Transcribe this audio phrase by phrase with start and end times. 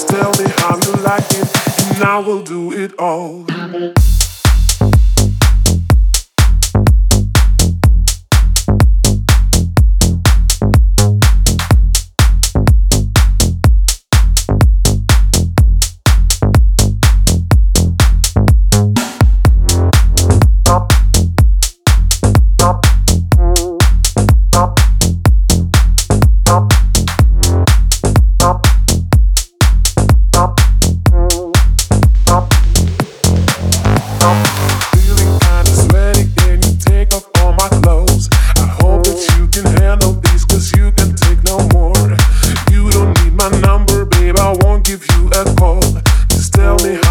[0.00, 3.44] Just tell me how you like it, and I will do it all.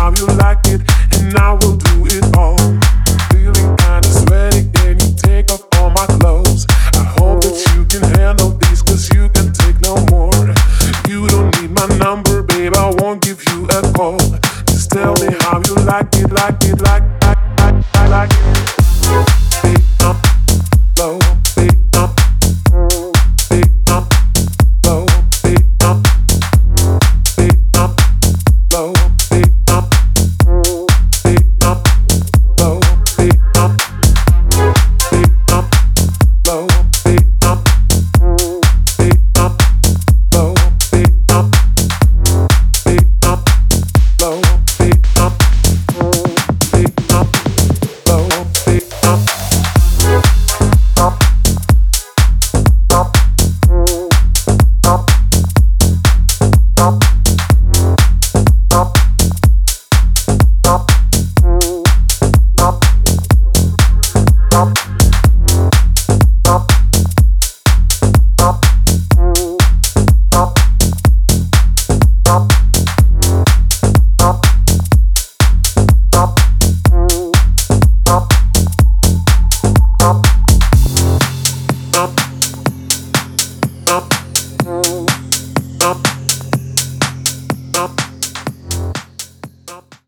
[0.09, 0.81] How you like it,
[1.20, 2.58] and I will do it all.
[3.30, 4.63] Feeling kinda sweaty,
[4.99, 6.66] you take off all my clothes?
[6.94, 8.58] I hope that you can handle
[9.13, 10.34] you can take no more.
[11.08, 14.20] You don't need my number, babe, I won't give you a call.
[14.66, 17.38] Just tell me how you like it, like it, like, like.